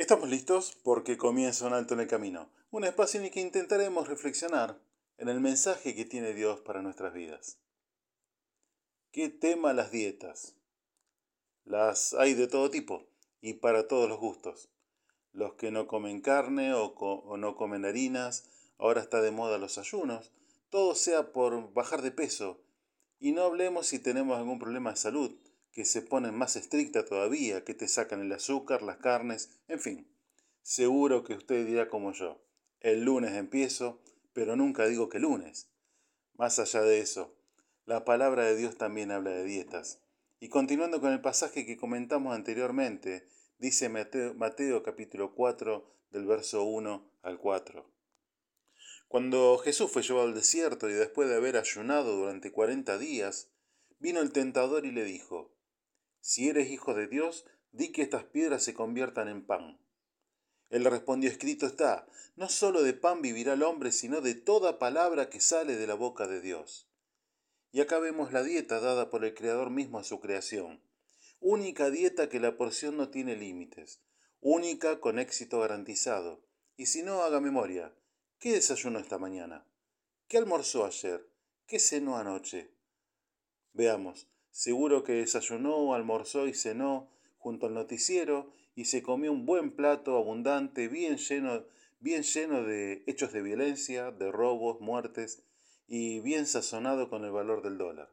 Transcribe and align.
Estamos 0.00 0.30
listos 0.30 0.80
porque 0.82 1.18
comienza 1.18 1.66
un 1.66 1.74
alto 1.74 1.92
en 1.92 2.00
el 2.00 2.08
camino, 2.08 2.48
un 2.70 2.84
espacio 2.84 3.20
en 3.20 3.26
el 3.26 3.32
que 3.32 3.42
intentaremos 3.42 4.08
reflexionar 4.08 4.80
en 5.18 5.28
el 5.28 5.40
mensaje 5.40 5.94
que 5.94 6.06
tiene 6.06 6.32
Dios 6.32 6.60
para 6.60 6.80
nuestras 6.80 7.12
vidas. 7.12 7.58
¿Qué 9.12 9.28
tema 9.28 9.74
las 9.74 9.90
dietas? 9.90 10.56
Las 11.66 12.14
hay 12.14 12.32
de 12.32 12.48
todo 12.48 12.70
tipo 12.70 13.08
y 13.42 13.52
para 13.52 13.88
todos 13.88 14.08
los 14.08 14.18
gustos. 14.18 14.70
Los 15.32 15.52
que 15.56 15.70
no 15.70 15.86
comen 15.86 16.22
carne 16.22 16.72
o, 16.72 16.94
o 16.94 17.36
no 17.36 17.54
comen 17.54 17.84
harinas, 17.84 18.48
ahora 18.78 19.02
está 19.02 19.20
de 19.20 19.32
moda 19.32 19.58
los 19.58 19.76
ayunos, 19.76 20.32
todo 20.70 20.94
sea 20.94 21.30
por 21.30 21.74
bajar 21.74 22.00
de 22.00 22.10
peso. 22.10 22.62
Y 23.18 23.32
no 23.32 23.42
hablemos 23.42 23.88
si 23.88 23.98
tenemos 23.98 24.38
algún 24.38 24.58
problema 24.58 24.92
de 24.92 24.96
salud, 24.96 25.38
que 25.72 25.84
se 25.84 26.02
ponen 26.02 26.34
más 26.34 26.56
estricta 26.56 27.04
todavía, 27.04 27.64
que 27.64 27.74
te 27.74 27.88
sacan 27.88 28.20
el 28.20 28.32
azúcar, 28.32 28.82
las 28.82 28.98
carnes, 28.98 29.50
en 29.68 29.80
fin. 29.80 30.08
Seguro 30.62 31.24
que 31.24 31.34
usted 31.34 31.66
dirá 31.66 31.88
como 31.88 32.12
yo, 32.12 32.42
el 32.80 33.04
lunes 33.04 33.32
empiezo, 33.32 34.00
pero 34.32 34.56
nunca 34.56 34.86
digo 34.86 35.08
que 35.08 35.18
lunes. 35.18 35.70
Más 36.34 36.58
allá 36.58 36.82
de 36.82 37.00
eso, 37.00 37.36
la 37.86 38.04
palabra 38.04 38.44
de 38.44 38.56
Dios 38.56 38.76
también 38.78 39.10
habla 39.10 39.30
de 39.30 39.44
dietas. 39.44 40.00
Y 40.38 40.48
continuando 40.48 41.00
con 41.00 41.12
el 41.12 41.20
pasaje 41.20 41.66
que 41.66 41.76
comentamos 41.76 42.34
anteriormente, 42.34 43.28
dice 43.58 43.88
Mateo, 43.88 44.34
Mateo 44.34 44.82
capítulo 44.82 45.34
4 45.34 45.84
del 46.10 46.26
verso 46.26 46.64
1 46.64 47.10
al 47.22 47.38
4. 47.38 47.90
Cuando 49.08 49.58
Jesús 49.58 49.90
fue 49.90 50.02
llevado 50.02 50.28
al 50.28 50.34
desierto 50.34 50.88
y 50.88 50.92
después 50.92 51.28
de 51.28 51.34
haber 51.34 51.56
ayunado 51.56 52.16
durante 52.16 52.52
cuarenta 52.52 52.96
días, 52.96 53.50
vino 53.98 54.20
el 54.20 54.32
tentador 54.32 54.86
y 54.86 54.92
le 54.92 55.04
dijo, 55.04 55.52
Si 56.20 56.48
eres 56.48 56.70
hijo 56.70 56.94
de 56.94 57.06
Dios, 57.06 57.46
di 57.72 57.92
que 57.92 58.02
estas 58.02 58.24
piedras 58.24 58.62
se 58.62 58.74
conviertan 58.74 59.28
en 59.28 59.46
pan. 59.46 59.80
Él 60.68 60.84
respondió, 60.84 61.30
escrito 61.30 61.66
está, 61.66 62.06
no 62.36 62.48
solo 62.48 62.82
de 62.82 62.94
pan 62.94 63.22
vivirá 63.22 63.54
el 63.54 63.62
hombre, 63.62 63.92
sino 63.92 64.20
de 64.20 64.34
toda 64.34 64.78
palabra 64.78 65.28
que 65.28 65.40
sale 65.40 65.76
de 65.76 65.86
la 65.86 65.94
boca 65.94 66.26
de 66.28 66.40
Dios. 66.40 66.88
Y 67.72 67.80
acá 67.80 67.98
vemos 67.98 68.32
la 68.32 68.42
dieta 68.42 68.80
dada 68.80 69.10
por 69.10 69.24
el 69.24 69.34
Creador 69.34 69.70
mismo 69.70 69.98
a 69.98 70.04
su 70.04 70.20
creación. 70.20 70.82
Única 71.40 71.90
dieta 71.90 72.28
que 72.28 72.40
la 72.40 72.56
porción 72.56 72.96
no 72.96 73.10
tiene 73.10 73.36
límites, 73.36 74.02
única 74.40 75.00
con 75.00 75.18
éxito 75.18 75.60
garantizado. 75.60 76.44
Y 76.76 76.86
si 76.86 77.02
no, 77.02 77.22
haga 77.22 77.40
memoria, 77.40 77.94
¿Qué 78.40 78.52
desayunó 78.52 78.98
esta 78.98 79.18
mañana? 79.18 79.66
¿Qué 80.26 80.38
almorzó 80.38 80.86
ayer? 80.86 81.28
¿Qué 81.66 81.78
cenó 81.78 82.16
anoche? 82.16 82.72
Veamos, 83.74 84.30
seguro 84.50 85.04
que 85.04 85.12
desayunó, 85.12 85.94
almorzó 85.94 86.46
y 86.46 86.54
cenó 86.54 87.10
junto 87.38 87.66
al 87.66 87.74
noticiero 87.74 88.52
y 88.74 88.86
se 88.86 89.02
comió 89.02 89.32
un 89.32 89.46
buen 89.46 89.74
plato 89.74 90.16
abundante, 90.16 90.88
bien 90.88 91.16
lleno, 91.16 91.64
bien 91.98 92.22
lleno 92.22 92.62
de 92.62 93.02
hechos 93.06 93.32
de 93.32 93.42
violencia, 93.42 94.10
de 94.10 94.30
robos, 94.30 94.80
muertes 94.80 95.42
y 95.86 96.20
bien 96.20 96.46
sazonado 96.46 97.10
con 97.10 97.24
el 97.24 97.32
valor 97.32 97.62
del 97.62 97.78
dólar. 97.78 98.12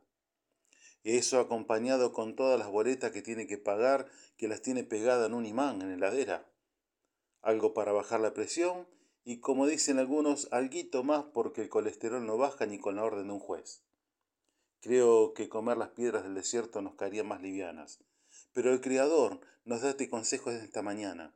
Eso 1.03 1.39
acompañado 1.39 2.11
con 2.11 2.35
todas 2.35 2.59
las 2.59 2.69
boletas 2.69 3.11
que 3.11 3.21
tiene 3.21 3.47
que 3.47 3.58
pagar, 3.58 4.09
que 4.35 4.47
las 4.47 4.61
tiene 4.61 4.83
pegadas 4.83 5.27
en 5.27 5.35
un 5.35 5.45
imán 5.45 5.81
en 5.81 5.91
heladera. 5.91 6.52
Algo 7.41 7.73
para 7.73 7.93
bajar 7.93 8.19
la 8.19 8.33
presión 8.33 8.88
y 9.23 9.39
como 9.39 9.67
dicen 9.67 9.99
algunos, 9.99 10.49
alguito 10.52 11.03
más 11.03 11.23
porque 11.33 11.61
el 11.61 11.69
colesterol 11.69 12.25
no 12.25 12.38
baja 12.38 12.65
ni 12.65 12.80
con 12.80 12.95
la 12.95 13.03
orden 13.03 13.27
de 13.27 13.33
un 13.33 13.39
juez. 13.39 13.86
Creo 14.81 15.33
que 15.33 15.50
comer 15.50 15.78
las 15.78 15.89
piedras 15.89 16.23
del 16.23 16.36
desierto 16.36 16.81
nos 16.81 16.95
caería 16.95 17.23
más 17.23 17.42
livianas. 17.42 18.00
Pero 18.53 18.72
el 18.72 18.81
Creador 18.81 19.39
nos 19.66 19.81
da 19.81 19.92
este 19.92 20.09
consejo 20.09 20.52
desde 20.52 20.66
esta 20.66 20.81
mañana. 20.81 21.33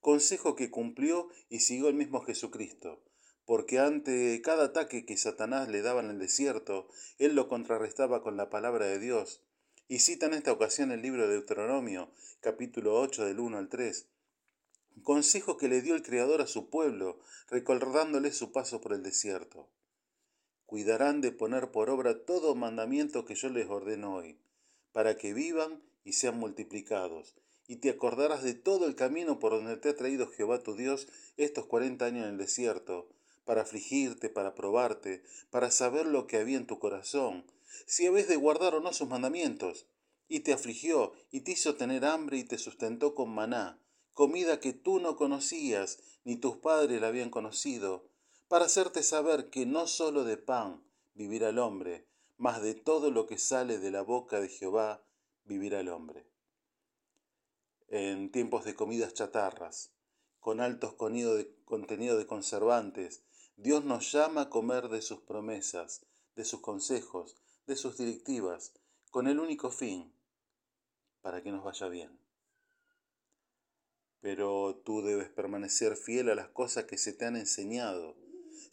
Consejo 0.00 0.54
que 0.54 0.70
cumplió 0.70 1.28
y 1.48 1.60
siguió 1.60 1.88
el 1.88 1.94
mismo 1.94 2.20
Jesucristo. 2.20 3.02
Porque 3.46 3.78
ante 3.78 4.40
cada 4.42 4.66
ataque 4.66 5.04
que 5.04 5.16
Satanás 5.16 5.68
le 5.68 5.82
daba 5.82 6.00
en 6.00 6.10
el 6.10 6.18
desierto, 6.18 6.88
él 7.18 7.34
lo 7.34 7.48
contrarrestaba 7.48 8.22
con 8.22 8.36
la 8.36 8.48
palabra 8.48 8.86
de 8.86 8.98
Dios. 8.98 9.42
Y 9.86 9.98
cita 9.98 10.26
en 10.26 10.34
esta 10.34 10.52
ocasión 10.52 10.92
el 10.92 11.02
libro 11.02 11.26
de 11.26 11.34
Deuteronomio, 11.34 12.10
capítulo 12.40 12.98
8 13.00 13.26
del 13.26 13.38
1 13.38 13.58
al 13.58 13.68
3, 13.68 14.08
consejo 15.02 15.56
que 15.58 15.68
le 15.68 15.82
dio 15.82 15.94
el 15.94 16.02
Creador 16.02 16.40
a 16.40 16.46
su 16.46 16.70
pueblo, 16.70 17.18
recordándole 17.48 18.32
su 18.32 18.52
paso 18.52 18.80
por 18.80 18.94
el 18.94 19.02
desierto. 19.02 19.68
Cuidarán 20.74 21.20
de 21.20 21.30
poner 21.30 21.70
por 21.70 21.88
obra 21.88 22.24
todo 22.24 22.56
mandamiento 22.56 23.24
que 23.24 23.36
yo 23.36 23.48
les 23.48 23.70
ordeno 23.70 24.16
hoy, 24.16 24.40
para 24.90 25.16
que 25.16 25.32
vivan 25.32 25.80
y 26.02 26.14
sean 26.14 26.36
multiplicados, 26.36 27.36
y 27.68 27.76
te 27.76 27.90
acordarás 27.90 28.42
de 28.42 28.54
todo 28.54 28.88
el 28.88 28.96
camino 28.96 29.38
por 29.38 29.52
donde 29.52 29.76
te 29.76 29.90
ha 29.90 29.96
traído 29.96 30.26
Jehová 30.26 30.64
tu 30.64 30.74
Dios 30.74 31.06
estos 31.36 31.66
cuarenta 31.66 32.06
años 32.06 32.24
en 32.24 32.30
el 32.30 32.38
desierto, 32.38 33.08
para 33.44 33.62
afligirte, 33.62 34.30
para 34.30 34.56
probarte, 34.56 35.22
para 35.50 35.70
saber 35.70 36.06
lo 36.06 36.26
que 36.26 36.38
había 36.38 36.56
en 36.56 36.66
tu 36.66 36.80
corazón, 36.80 37.44
si 37.86 38.08
habéis 38.08 38.26
de 38.26 38.34
guardar 38.34 38.74
o 38.74 38.80
no 38.80 38.92
sus 38.92 39.08
mandamientos. 39.08 39.86
Y 40.26 40.40
te 40.40 40.52
afligió, 40.52 41.12
y 41.30 41.42
te 41.42 41.52
hizo 41.52 41.76
tener 41.76 42.04
hambre, 42.04 42.38
y 42.38 42.42
te 42.42 42.58
sustentó 42.58 43.14
con 43.14 43.32
maná, 43.32 43.78
comida 44.12 44.58
que 44.58 44.72
tú 44.72 44.98
no 44.98 45.14
conocías, 45.14 46.00
ni 46.24 46.34
tus 46.34 46.56
padres 46.56 47.00
la 47.00 47.06
habían 47.06 47.30
conocido, 47.30 48.08
para 48.48 48.66
hacerte 48.66 49.02
saber 49.02 49.50
que 49.50 49.66
no 49.66 49.86
sólo 49.86 50.24
de 50.24 50.36
pan 50.36 50.84
vivirá 51.14 51.48
el 51.48 51.58
hombre, 51.58 52.06
mas 52.36 52.62
de 52.62 52.74
todo 52.74 53.10
lo 53.10 53.26
que 53.26 53.38
sale 53.38 53.78
de 53.78 53.90
la 53.90 54.02
boca 54.02 54.40
de 54.40 54.48
Jehová 54.48 55.04
vivirá 55.44 55.80
el 55.80 55.88
hombre. 55.88 56.26
En 57.88 58.30
tiempos 58.30 58.64
de 58.64 58.74
comidas 58.74 59.14
chatarras, 59.14 59.92
con 60.40 60.60
altos 60.60 60.94
contenidos 60.94 62.18
de 62.18 62.26
conservantes, 62.26 63.22
Dios 63.56 63.84
nos 63.84 64.12
llama 64.12 64.42
a 64.42 64.50
comer 64.50 64.88
de 64.88 65.00
sus 65.00 65.20
promesas, 65.20 66.04
de 66.34 66.44
sus 66.44 66.60
consejos, 66.60 67.36
de 67.66 67.76
sus 67.76 67.96
directivas, 67.96 68.72
con 69.10 69.28
el 69.28 69.38
único 69.38 69.70
fin, 69.70 70.12
para 71.22 71.42
que 71.42 71.52
nos 71.52 71.64
vaya 71.64 71.88
bien 71.88 72.24
pero 74.24 74.80
tú 74.86 75.02
debes 75.02 75.28
permanecer 75.28 75.96
fiel 75.96 76.30
a 76.30 76.34
las 76.34 76.48
cosas 76.48 76.84
que 76.84 76.96
se 76.96 77.12
te 77.12 77.26
han 77.26 77.36
enseñado. 77.36 78.16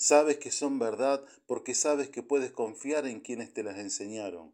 Sabes 0.01 0.37
que 0.37 0.49
son 0.49 0.79
verdad 0.79 1.23
porque 1.45 1.75
sabes 1.75 2.09
que 2.09 2.23
puedes 2.23 2.51
confiar 2.51 3.05
en 3.05 3.19
quienes 3.19 3.53
te 3.53 3.61
las 3.61 3.77
enseñaron. 3.77 4.51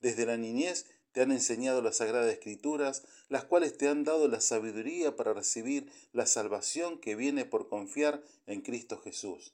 Desde 0.00 0.24
la 0.24 0.38
niñez 0.38 0.86
te 1.12 1.20
han 1.20 1.30
enseñado 1.30 1.82
las 1.82 1.98
sagradas 1.98 2.32
escrituras, 2.32 3.02
las 3.28 3.44
cuales 3.44 3.76
te 3.76 3.86
han 3.86 4.04
dado 4.04 4.28
la 4.28 4.40
sabiduría 4.40 5.14
para 5.14 5.34
recibir 5.34 5.92
la 6.14 6.24
salvación 6.24 6.98
que 6.98 7.16
viene 7.16 7.44
por 7.44 7.68
confiar 7.68 8.24
en 8.46 8.62
Cristo 8.62 8.96
Jesús. 8.96 9.52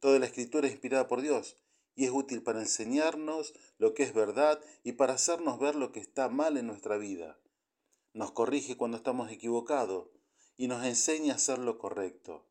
Toda 0.00 0.18
la 0.18 0.26
escritura 0.26 0.66
es 0.66 0.72
inspirada 0.72 1.06
por 1.06 1.22
Dios 1.22 1.54
y 1.94 2.06
es 2.06 2.10
útil 2.10 2.42
para 2.42 2.58
enseñarnos 2.58 3.54
lo 3.78 3.94
que 3.94 4.02
es 4.02 4.12
verdad 4.12 4.60
y 4.82 4.94
para 4.94 5.12
hacernos 5.12 5.60
ver 5.60 5.76
lo 5.76 5.92
que 5.92 6.00
está 6.00 6.28
mal 6.28 6.56
en 6.56 6.66
nuestra 6.66 6.96
vida. 6.96 7.38
Nos 8.12 8.32
corrige 8.32 8.76
cuando 8.76 8.96
estamos 8.96 9.30
equivocados 9.30 10.08
y 10.56 10.66
nos 10.66 10.84
enseña 10.84 11.34
a 11.34 11.36
hacer 11.36 11.60
lo 11.60 11.78
correcto. 11.78 12.44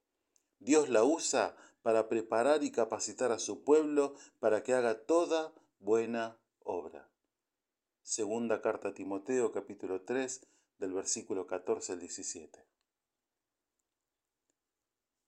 Dios 0.60 0.88
la 0.88 1.04
usa 1.04 1.58
para 1.84 2.10
preparar 2.10 2.64
y 2.64 2.72
capacitar 2.72 3.32
a 3.32 3.38
su 3.38 3.64
pueblo 3.64 4.16
para 4.40 4.64
que 4.64 4.74
haga 4.74 5.06
toda 5.06 5.54
buena 5.80 6.40
obra. 6.64 7.08
Segunda 8.02 8.62
carta 8.62 8.90
a 8.90 8.94
Timoteo 8.94 9.52
capítulo 9.52 10.02
3 10.02 10.48
del 10.80 10.94
versículo 10.94 11.46
14 11.46 11.94
al 11.94 12.00
17. 12.00 12.66